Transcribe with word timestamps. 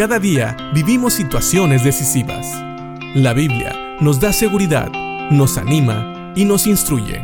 Cada 0.00 0.18
día 0.18 0.56
vivimos 0.72 1.12
situaciones 1.12 1.84
decisivas. 1.84 2.46
La 3.14 3.34
Biblia 3.34 3.98
nos 4.00 4.18
da 4.18 4.32
seguridad, 4.32 4.90
nos 5.30 5.58
anima 5.58 6.32
y 6.34 6.46
nos 6.46 6.66
instruye. 6.66 7.22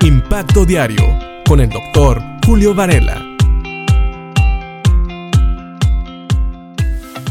Impacto 0.00 0.64
Diario 0.64 1.04
con 1.46 1.60
el 1.60 1.68
doctor 1.68 2.22
Julio 2.46 2.74
Varela. 2.74 3.22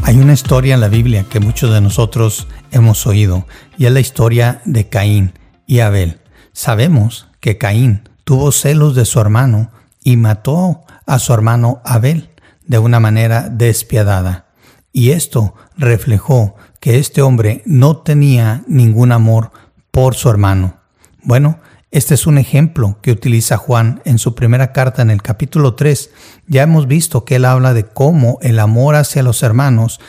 Hay 0.04 0.18
una 0.18 0.34
historia 0.34 0.74
en 0.74 0.82
la 0.82 0.88
Biblia 0.88 1.24
que 1.28 1.40
muchos 1.40 1.74
de 1.74 1.80
nosotros 1.80 2.46
hemos 2.70 3.08
oído 3.08 3.44
y 3.76 3.86
es 3.86 3.92
la 3.92 3.98
historia 3.98 4.62
de 4.64 4.88
Caín 4.88 5.32
y 5.66 5.80
Abel. 5.80 6.20
Sabemos 6.52 7.26
que 7.40 7.58
Caín 7.58 8.08
tuvo 8.22 8.52
celos 8.52 8.94
de 8.94 9.04
su 9.04 9.18
hermano 9.18 9.72
y 10.04 10.16
mató 10.16 10.84
a 11.06 11.18
su 11.18 11.34
hermano 11.34 11.82
Abel 11.84 12.27
de 12.68 12.78
una 12.78 13.00
manera 13.00 13.48
despiadada. 13.48 14.46
Y 14.92 15.10
esto 15.10 15.54
reflejó 15.76 16.54
que 16.80 16.98
este 16.98 17.22
hombre 17.22 17.62
no 17.66 17.98
tenía 17.98 18.62
ningún 18.68 19.10
amor 19.10 19.50
por 19.90 20.14
su 20.14 20.30
hermano. 20.30 20.76
Bueno, 21.22 21.58
este 21.90 22.14
es 22.14 22.26
un 22.26 22.38
ejemplo 22.38 22.98
que 23.02 23.10
utiliza 23.10 23.56
Juan 23.56 24.02
en 24.04 24.18
su 24.18 24.34
primera 24.34 24.72
carta 24.72 25.02
en 25.02 25.10
el 25.10 25.22
capítulo 25.22 25.74
3. 25.74 26.10
Ya 26.46 26.62
hemos 26.62 26.86
visto 26.86 27.24
que 27.24 27.36
él 27.36 27.46
habla 27.46 27.74
de 27.74 27.84
cómo 27.84 28.38
el 28.42 28.58
amor 28.58 28.94
hacia 28.94 29.22
los 29.22 29.42
hermanos 29.42 30.00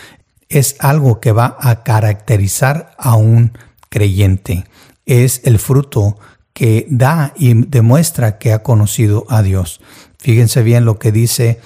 es 0.49 0.75
algo 0.79 1.19
que 1.19 1.31
va 1.31 1.57
a 1.59 1.83
caracterizar 1.83 2.91
a 2.97 3.15
un 3.15 3.57
creyente. 3.89 4.65
Es 5.05 5.41
el 5.45 5.59
fruto 5.59 6.17
que 6.53 6.85
da 6.89 7.33
y 7.37 7.53
demuestra 7.53 8.37
que 8.37 8.51
ha 8.51 8.63
conocido 8.63 9.25
a 9.29 9.41
Dios. 9.41 9.79
Fíjense 10.17 10.61
bien 10.63 10.83
lo 10.83 10.99
que 10.99 11.13
dice 11.13 11.61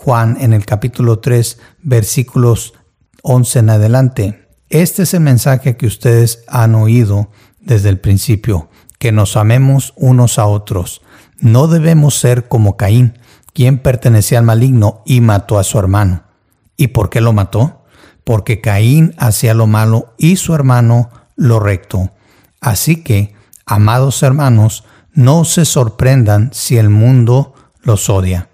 Juan 0.00 0.36
en 0.40 0.52
el 0.52 0.64
capítulo 0.64 1.18
3, 1.18 1.58
versículos 1.82 2.74
11 3.22 3.58
en 3.58 3.70
adelante. 3.70 4.48
Este 4.70 5.02
es 5.02 5.12
el 5.12 5.20
mensaje 5.20 5.76
que 5.76 5.88
ustedes 5.88 6.44
han 6.46 6.76
oído 6.76 7.30
desde 7.58 7.88
el 7.88 7.98
principio, 7.98 8.70
que 9.00 9.10
nos 9.10 9.36
amemos 9.36 9.94
unos 9.96 10.38
a 10.38 10.46
otros. 10.46 11.02
No 11.40 11.66
debemos 11.66 12.14
ser 12.14 12.46
como 12.46 12.76
Caín, 12.76 13.18
quien 13.52 13.78
pertenecía 13.78 14.38
al 14.38 14.44
maligno 14.44 15.02
y 15.04 15.20
mató 15.20 15.58
a 15.58 15.64
su 15.64 15.80
hermano. 15.80 16.22
¿Y 16.76 16.88
por 16.88 17.10
qué 17.10 17.20
lo 17.20 17.32
mató? 17.32 17.84
Porque 18.22 18.60
Caín 18.60 19.16
hacía 19.18 19.52
lo 19.52 19.66
malo 19.66 20.14
y 20.16 20.36
su 20.36 20.54
hermano 20.54 21.10
lo 21.34 21.58
recto. 21.58 22.12
Así 22.60 23.02
que, 23.02 23.34
amados 23.66 24.22
hermanos, 24.22 24.84
no 25.12 25.44
se 25.44 25.64
sorprendan 25.64 26.50
si 26.52 26.76
el 26.76 26.88
mundo 26.88 27.52
los 27.82 28.08
odia. 28.08 28.47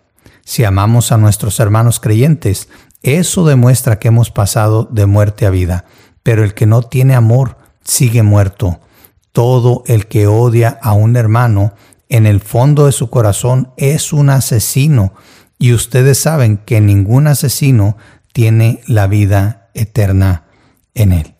Si 0.44 0.64
amamos 0.64 1.10
a 1.10 1.16
nuestros 1.16 1.58
hermanos 1.58 2.00
creyentes, 2.00 2.68
eso 3.02 3.46
demuestra 3.46 3.98
que 3.98 4.08
hemos 4.08 4.30
pasado 4.30 4.84
de 4.90 5.06
muerte 5.06 5.46
a 5.46 5.50
vida. 5.50 5.84
Pero 6.22 6.44
el 6.44 6.54
que 6.54 6.66
no 6.66 6.82
tiene 6.82 7.14
amor 7.14 7.58
sigue 7.82 8.22
muerto. 8.22 8.80
Todo 9.32 9.82
el 9.86 10.06
que 10.06 10.26
odia 10.26 10.78
a 10.82 10.92
un 10.92 11.16
hermano 11.16 11.72
en 12.08 12.26
el 12.26 12.40
fondo 12.40 12.86
de 12.86 12.92
su 12.92 13.10
corazón 13.10 13.72
es 13.76 14.12
un 14.12 14.30
asesino. 14.30 15.14
Y 15.58 15.72
ustedes 15.72 16.18
saben 16.18 16.58
que 16.58 16.80
ningún 16.80 17.26
asesino 17.26 17.96
tiene 18.32 18.80
la 18.86 19.06
vida 19.06 19.68
eterna 19.74 20.44
en 20.94 21.12
él. 21.12 21.34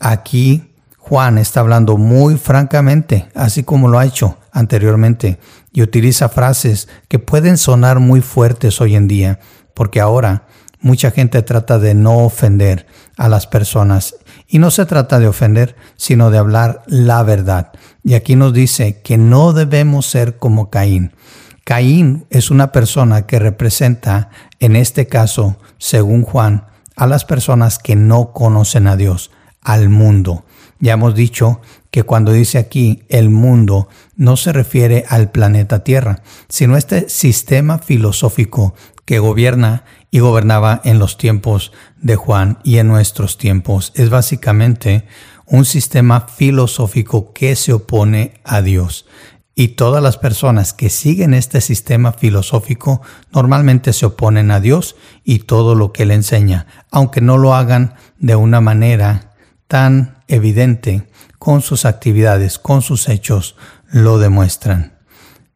Aquí 0.00 0.74
Juan 0.98 1.38
está 1.38 1.60
hablando 1.60 1.96
muy 1.96 2.36
francamente, 2.36 3.28
así 3.34 3.62
como 3.62 3.88
lo 3.88 3.98
ha 3.98 4.06
hecho 4.06 4.38
anteriormente, 4.56 5.38
y 5.70 5.82
utiliza 5.82 6.30
frases 6.30 6.88
que 7.08 7.18
pueden 7.18 7.58
sonar 7.58 8.00
muy 8.00 8.22
fuertes 8.22 8.80
hoy 8.80 8.96
en 8.96 9.06
día, 9.06 9.38
porque 9.74 10.00
ahora 10.00 10.46
mucha 10.80 11.10
gente 11.10 11.42
trata 11.42 11.78
de 11.78 11.94
no 11.94 12.24
ofender 12.24 12.86
a 13.18 13.28
las 13.28 13.46
personas. 13.46 14.16
Y 14.48 14.58
no 14.58 14.70
se 14.70 14.86
trata 14.86 15.18
de 15.18 15.28
ofender, 15.28 15.76
sino 15.96 16.30
de 16.30 16.38
hablar 16.38 16.82
la 16.86 17.22
verdad. 17.22 17.72
Y 18.02 18.14
aquí 18.14 18.34
nos 18.34 18.54
dice 18.54 19.02
que 19.02 19.18
no 19.18 19.52
debemos 19.52 20.06
ser 20.06 20.38
como 20.38 20.70
Caín. 20.70 21.12
Caín 21.64 22.24
es 22.30 22.50
una 22.50 22.72
persona 22.72 23.26
que 23.26 23.38
representa, 23.38 24.30
en 24.58 24.74
este 24.74 25.06
caso, 25.06 25.58
según 25.76 26.22
Juan, 26.22 26.64
a 26.96 27.06
las 27.06 27.26
personas 27.26 27.78
que 27.78 27.94
no 27.94 28.32
conocen 28.32 28.86
a 28.86 28.96
Dios, 28.96 29.30
al 29.60 29.90
mundo. 29.90 30.45
Ya 30.78 30.94
hemos 30.94 31.14
dicho 31.14 31.60
que 31.90 32.02
cuando 32.02 32.32
dice 32.32 32.58
aquí 32.58 33.04
el 33.08 33.30
mundo 33.30 33.88
no 34.16 34.36
se 34.36 34.52
refiere 34.52 35.04
al 35.08 35.30
planeta 35.30 35.82
Tierra, 35.84 36.22
sino 36.48 36.76
este 36.76 37.08
sistema 37.08 37.78
filosófico 37.78 38.74
que 39.06 39.18
gobierna 39.18 39.84
y 40.10 40.18
gobernaba 40.18 40.80
en 40.84 40.98
los 40.98 41.16
tiempos 41.16 41.72
de 41.96 42.16
Juan 42.16 42.58
y 42.64 42.78
en 42.78 42.88
nuestros 42.88 43.38
tiempos. 43.38 43.92
Es 43.94 44.10
básicamente 44.10 45.06
un 45.46 45.64
sistema 45.64 46.22
filosófico 46.22 47.32
que 47.32 47.56
se 47.56 47.72
opone 47.72 48.34
a 48.44 48.60
Dios. 48.60 49.06
Y 49.54 49.68
todas 49.68 50.02
las 50.02 50.18
personas 50.18 50.74
que 50.74 50.90
siguen 50.90 51.32
este 51.32 51.62
sistema 51.62 52.12
filosófico 52.12 53.00
normalmente 53.32 53.94
se 53.94 54.04
oponen 54.04 54.50
a 54.50 54.60
Dios 54.60 54.96
y 55.24 55.38
todo 55.38 55.74
lo 55.74 55.92
que 55.92 56.02
Él 56.02 56.10
enseña, 56.10 56.66
aunque 56.90 57.22
no 57.22 57.38
lo 57.38 57.54
hagan 57.54 57.94
de 58.18 58.36
una 58.36 58.60
manera 58.60 59.34
tan 59.66 60.15
evidente 60.28 61.08
con 61.38 61.62
sus 61.62 61.84
actividades, 61.84 62.58
con 62.58 62.82
sus 62.82 63.08
hechos, 63.08 63.56
lo 63.90 64.18
demuestran. 64.18 64.98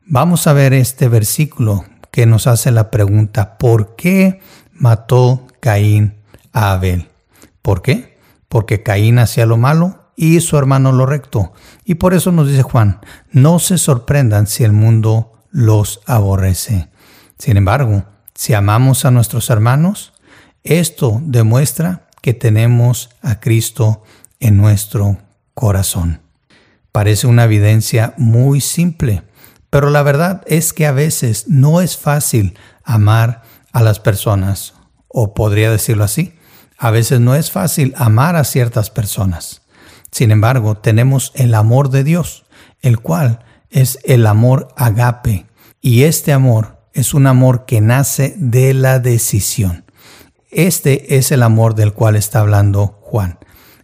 Vamos 0.06 0.46
a 0.46 0.52
ver 0.52 0.72
este 0.72 1.08
versículo 1.08 1.84
que 2.10 2.26
nos 2.26 2.46
hace 2.46 2.70
la 2.70 2.90
pregunta, 2.90 3.58
¿por 3.58 3.94
qué 3.96 4.40
mató 4.72 5.46
Caín 5.60 6.14
a 6.52 6.72
Abel? 6.72 7.08
¿Por 7.62 7.82
qué? 7.82 8.18
Porque 8.48 8.82
Caín 8.82 9.18
hacía 9.18 9.46
lo 9.46 9.56
malo 9.56 10.12
y 10.16 10.40
su 10.40 10.56
hermano 10.56 10.92
lo 10.92 11.06
recto. 11.06 11.52
Y 11.84 11.94
por 11.94 12.14
eso 12.14 12.32
nos 12.32 12.48
dice 12.48 12.62
Juan, 12.62 13.00
no 13.30 13.58
se 13.58 13.78
sorprendan 13.78 14.46
si 14.46 14.64
el 14.64 14.72
mundo 14.72 15.32
los 15.50 16.00
aborrece. 16.06 16.88
Sin 17.38 17.56
embargo, 17.56 18.04
si 18.34 18.54
amamos 18.54 19.04
a 19.04 19.10
nuestros 19.10 19.50
hermanos, 19.50 20.12
esto 20.62 21.20
demuestra 21.24 22.08
que 22.20 22.34
tenemos 22.34 23.10
a 23.22 23.40
Cristo 23.40 24.02
en 24.40 24.56
nuestro 24.56 25.18
corazón. 25.54 26.20
Parece 26.92 27.26
una 27.26 27.44
evidencia 27.44 28.14
muy 28.16 28.60
simple, 28.60 29.22
pero 29.70 29.90
la 29.90 30.02
verdad 30.02 30.42
es 30.46 30.72
que 30.72 30.86
a 30.86 30.92
veces 30.92 31.46
no 31.46 31.80
es 31.80 31.96
fácil 31.96 32.58
amar 32.82 33.42
a 33.72 33.82
las 33.82 34.00
personas, 34.00 34.74
o 35.06 35.34
podría 35.34 35.70
decirlo 35.70 36.02
así, 36.04 36.34
a 36.76 36.90
veces 36.90 37.20
no 37.20 37.34
es 37.36 37.50
fácil 37.50 37.94
amar 37.96 38.36
a 38.36 38.44
ciertas 38.44 38.90
personas. 38.90 39.62
Sin 40.10 40.30
embargo, 40.30 40.76
tenemos 40.78 41.30
el 41.36 41.54
amor 41.54 41.90
de 41.90 42.02
Dios, 42.02 42.44
el 42.80 42.98
cual 42.98 43.44
es 43.70 43.98
el 44.04 44.26
amor 44.26 44.68
agape, 44.76 45.46
y 45.80 46.02
este 46.02 46.32
amor 46.32 46.80
es 46.92 47.14
un 47.14 47.26
amor 47.26 47.64
que 47.66 47.80
nace 47.80 48.34
de 48.36 48.74
la 48.74 48.98
decisión. 48.98 49.84
Este 50.50 51.16
es 51.16 51.30
el 51.30 51.44
amor 51.44 51.74
del 51.76 51.92
cual 51.92 52.16
está 52.16 52.40
hablando 52.40 52.98
Juan. 53.02 53.38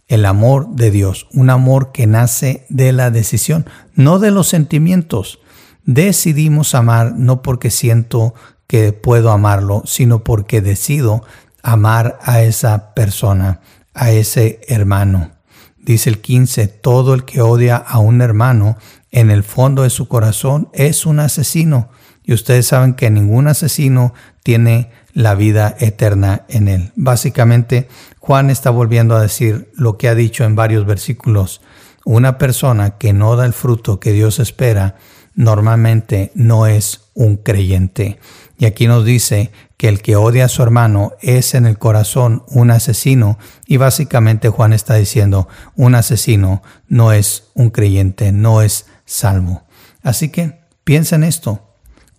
El 0.07 0.25
amor 0.25 0.69
de 0.69 0.91
Dios, 0.91 1.27
un 1.33 1.49
amor 1.49 1.91
que 1.91 2.07
nace 2.07 2.65
de 2.69 2.93
la 2.93 3.11
decisión, 3.11 3.65
no 3.93 4.19
de 4.19 4.31
los 4.31 4.47
sentimientos. 4.47 5.39
Decidimos 5.83 6.75
amar 6.75 7.13
no 7.15 7.41
porque 7.41 7.71
siento 7.71 8.33
que 8.67 8.93
puedo 8.93 9.31
amarlo, 9.31 9.83
sino 9.85 10.23
porque 10.23 10.61
decido 10.61 11.23
amar 11.61 12.19
a 12.21 12.41
esa 12.41 12.93
persona, 12.93 13.61
a 13.93 14.11
ese 14.11 14.61
hermano. 14.67 15.31
Dice 15.77 16.09
el 16.09 16.19
15, 16.19 16.67
todo 16.67 17.13
el 17.13 17.23
que 17.23 17.41
odia 17.41 17.77
a 17.77 17.99
un 17.99 18.21
hermano 18.21 18.77
en 19.11 19.31
el 19.31 19.43
fondo 19.43 19.83
de 19.83 19.89
su 19.89 20.07
corazón 20.07 20.69
es 20.73 21.05
un 21.05 21.19
asesino. 21.19 21.89
Y 22.27 22.33
ustedes 22.33 22.67
saben 22.67 22.93
que 22.93 23.09
ningún 23.09 23.47
asesino 23.47 24.13
tiene 24.43 24.91
la 25.13 25.33
vida 25.33 25.75
eterna 25.79 26.43
en 26.49 26.67
él. 26.67 26.91
Básicamente, 26.95 27.87
Juan 28.19 28.49
está 28.49 28.69
volviendo 28.69 29.15
a 29.15 29.21
decir 29.21 29.71
lo 29.73 29.97
que 29.97 30.09
ha 30.09 30.13
dicho 30.13 30.43
en 30.43 30.55
varios 30.55 30.85
versículos. 30.85 31.61
Una 32.03 32.37
persona 32.37 32.97
que 32.97 33.13
no 33.13 33.37
da 33.37 33.45
el 33.45 33.53
fruto 33.53 34.01
que 34.01 34.11
Dios 34.11 34.39
espera 34.39 34.95
normalmente 35.35 36.31
no 36.35 36.67
es 36.67 37.09
un 37.13 37.37
creyente. 37.37 38.19
Y 38.57 38.65
aquí 38.65 38.87
nos 38.87 39.05
dice 39.05 39.51
que 39.77 39.87
el 39.87 40.01
que 40.01 40.17
odia 40.17 40.45
a 40.45 40.49
su 40.49 40.61
hermano 40.63 41.13
es 41.21 41.53
en 41.53 41.65
el 41.65 41.77
corazón 41.77 42.43
un 42.49 42.71
asesino 42.71 43.37
y 43.67 43.77
básicamente 43.77 44.49
Juan 44.49 44.73
está 44.73 44.95
diciendo 44.95 45.47
un 45.75 45.95
asesino 45.95 46.61
no 46.89 47.13
es 47.13 47.45
un 47.53 47.69
creyente, 47.69 48.31
no 48.33 48.61
es 48.61 48.87
salvo. 49.05 49.63
Así 50.03 50.29
que 50.29 50.59
piensa 50.83 51.15
en 51.15 51.23
esto. 51.23 51.66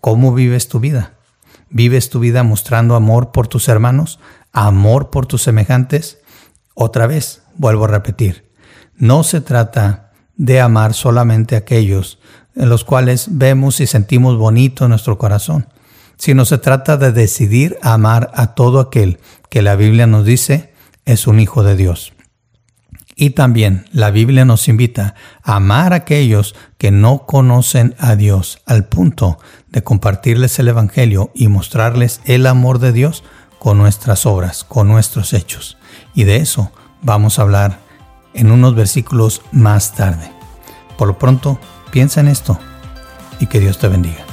¿Cómo 0.08 0.32
vives 0.32 0.68
tu 0.68 0.80
vida? 0.80 1.18
¿Vives 1.68 2.08
tu 2.08 2.18
vida 2.18 2.42
mostrando 2.42 2.94
amor 2.94 3.30
por 3.30 3.46
tus 3.46 3.68
hermanos? 3.68 4.18
¿Amor 4.54 5.10
por 5.10 5.26
tus 5.26 5.42
semejantes? 5.42 6.20
Otra 6.72 7.06
vez, 7.06 7.42
vuelvo 7.56 7.84
a 7.84 7.88
repetir, 7.88 8.50
no 8.96 9.22
se 9.22 9.42
trata 9.42 10.12
de 10.34 10.62
amar 10.62 10.94
solamente 10.94 11.56
a 11.56 11.58
aquellos 11.58 12.20
en 12.56 12.70
los 12.70 12.84
cuales 12.84 13.26
vemos 13.32 13.80
y 13.80 13.86
sentimos 13.86 14.38
bonito 14.38 14.88
nuestro 14.88 15.18
corazón. 15.18 15.68
sino 16.16 16.46
se 16.46 16.56
trata 16.56 16.96
de 16.96 17.12
decidir 17.12 17.76
amar 17.82 18.30
a 18.32 18.54
todo 18.54 18.80
aquel 18.80 19.20
que 19.50 19.60
la 19.60 19.76
Biblia 19.76 20.06
nos 20.06 20.24
dice 20.24 20.72
es 21.04 21.26
un 21.26 21.38
hijo 21.38 21.62
de 21.62 21.76
Dios. 21.76 22.14
Y 23.20 23.30
también 23.30 23.84
la 23.90 24.12
Biblia 24.12 24.44
nos 24.44 24.68
invita 24.68 25.16
a 25.42 25.56
amar 25.56 25.92
a 25.92 25.96
aquellos 25.96 26.54
que 26.78 26.92
no 26.92 27.26
conocen 27.26 27.96
a 27.98 28.14
Dios 28.14 28.62
al 28.64 28.84
punto 28.84 29.40
de 29.70 29.82
compartirles 29.82 30.56
el 30.60 30.68
Evangelio 30.68 31.32
y 31.34 31.48
mostrarles 31.48 32.20
el 32.26 32.46
amor 32.46 32.78
de 32.78 32.92
Dios 32.92 33.24
con 33.58 33.76
nuestras 33.76 34.24
obras, 34.24 34.62
con 34.62 34.86
nuestros 34.86 35.32
hechos. 35.32 35.78
Y 36.14 36.24
de 36.24 36.36
eso 36.36 36.70
vamos 37.02 37.40
a 37.40 37.42
hablar 37.42 37.80
en 38.34 38.52
unos 38.52 38.76
versículos 38.76 39.42
más 39.50 39.96
tarde. 39.96 40.30
Por 40.96 41.08
lo 41.08 41.18
pronto, 41.18 41.58
piensa 41.90 42.20
en 42.20 42.28
esto 42.28 42.56
y 43.40 43.46
que 43.46 43.58
Dios 43.58 43.80
te 43.80 43.88
bendiga. 43.88 44.27